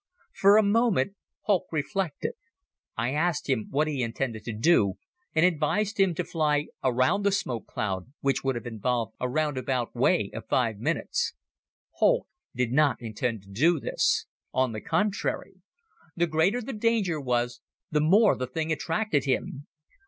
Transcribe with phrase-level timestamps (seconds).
[0.33, 2.33] For a moment Holck reflected.
[2.97, 4.95] I asked him what he intended to do
[5.35, 9.59] and advised him to fly around the smoke cloud which would have involved a round
[9.59, 11.35] about way of five minutes.
[11.99, 12.25] Holck
[12.55, 14.25] did not intend to do this.
[14.51, 15.61] On the contrary.
[16.15, 17.61] The greater the danger was
[17.91, 19.67] the more the thing attracted him.